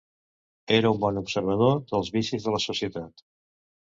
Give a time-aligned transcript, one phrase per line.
[0.77, 3.23] Era un bon observador dels vicis de la societat.